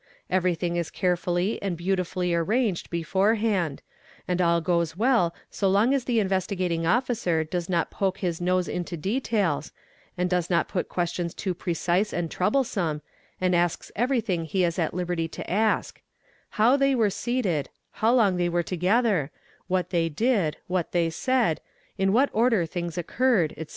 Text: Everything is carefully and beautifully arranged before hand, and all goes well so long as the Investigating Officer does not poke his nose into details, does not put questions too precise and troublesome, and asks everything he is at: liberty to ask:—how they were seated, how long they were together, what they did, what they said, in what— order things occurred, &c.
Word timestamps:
Everything 0.31 0.77
is 0.77 0.89
carefully 0.89 1.61
and 1.61 1.77
beautifully 1.77 2.33
arranged 2.33 2.89
before 2.89 3.35
hand, 3.35 3.83
and 4.27 4.41
all 4.41 4.59
goes 4.59 4.97
well 4.97 5.31
so 5.51 5.69
long 5.69 5.93
as 5.93 6.05
the 6.05 6.19
Investigating 6.19 6.87
Officer 6.87 7.43
does 7.43 7.69
not 7.69 7.91
poke 7.91 8.17
his 8.17 8.41
nose 8.41 8.67
into 8.67 8.97
details, 8.97 9.71
does 10.17 10.49
not 10.49 10.67
put 10.67 10.89
questions 10.89 11.35
too 11.35 11.53
precise 11.53 12.11
and 12.13 12.31
troublesome, 12.31 13.03
and 13.39 13.55
asks 13.55 13.91
everything 13.95 14.45
he 14.45 14.63
is 14.63 14.79
at: 14.79 14.95
liberty 14.95 15.27
to 15.27 15.47
ask:—how 15.47 16.75
they 16.75 16.95
were 16.95 17.11
seated, 17.11 17.69
how 18.01 18.11
long 18.11 18.37
they 18.37 18.49
were 18.49 18.63
together, 18.63 19.29
what 19.67 19.91
they 19.91 20.09
did, 20.09 20.57
what 20.65 20.93
they 20.93 21.11
said, 21.11 21.61
in 21.99 22.11
what— 22.11 22.31
order 22.33 22.65
things 22.65 22.97
occurred, 22.97 23.53
&c. 23.55 23.67